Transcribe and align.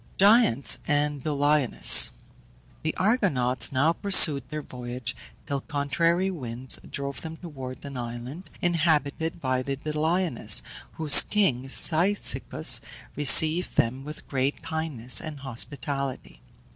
GIANTS 0.17 0.79
AND 0.87 1.23
DOLIONES. 1.23 2.09
The 2.81 2.97
Argonauts 2.97 3.71
now 3.71 3.93
pursued 3.93 4.41
their 4.49 4.63
voyage, 4.63 5.15
till 5.45 5.61
contrary 5.61 6.31
winds 6.31 6.79
drove 6.89 7.21
them 7.21 7.37
towards 7.37 7.85
an 7.85 7.95
island, 7.95 8.49
inhabited 8.63 9.39
by 9.39 9.61
the 9.61 9.75
Doliones, 9.77 10.63
whose 10.93 11.21
king 11.21 11.69
Cyzicus 11.69 12.81
received 13.15 13.75
them 13.75 14.03
with 14.03 14.27
great 14.27 14.63
kindness 14.63 15.21
and 15.21 15.41
hospitality. 15.41 16.41